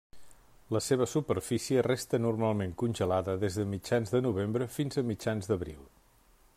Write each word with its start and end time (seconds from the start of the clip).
La 0.75 0.79
seva 0.85 1.05
superfície 1.11 1.83
resta 1.87 2.21
normalment 2.25 2.73
congelada 2.83 3.37
des 3.45 3.61
de 3.61 3.67
mitjans 3.77 4.15
de 4.15 4.23
novembre 4.29 4.71
fins 4.79 5.03
a 5.03 5.09
mitjans 5.13 5.53
d'abril. 5.53 5.85